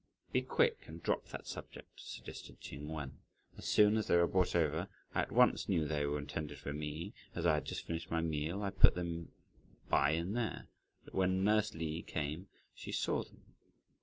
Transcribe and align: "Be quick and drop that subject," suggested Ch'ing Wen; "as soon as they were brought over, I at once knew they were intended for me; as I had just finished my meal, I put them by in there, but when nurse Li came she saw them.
"Be 0.31 0.41
quick 0.41 0.87
and 0.87 1.03
drop 1.03 1.27
that 1.27 1.45
subject," 1.45 1.91
suggested 2.01 2.59
Ch'ing 2.59 2.87
Wen; 2.89 3.19
"as 3.55 3.65
soon 3.67 3.97
as 3.97 4.07
they 4.07 4.17
were 4.17 4.25
brought 4.25 4.55
over, 4.55 4.87
I 5.13 5.21
at 5.21 5.31
once 5.31 5.69
knew 5.69 5.87
they 5.87 6.07
were 6.07 6.17
intended 6.17 6.57
for 6.57 6.73
me; 6.73 7.13
as 7.35 7.45
I 7.45 7.53
had 7.53 7.65
just 7.65 7.85
finished 7.85 8.09
my 8.09 8.19
meal, 8.21 8.63
I 8.63 8.71
put 8.71 8.95
them 8.95 9.31
by 9.89 10.13
in 10.13 10.33
there, 10.33 10.65
but 11.05 11.13
when 11.13 11.43
nurse 11.43 11.75
Li 11.75 12.01
came 12.01 12.47
she 12.73 12.91
saw 12.91 13.21
them. 13.21 13.43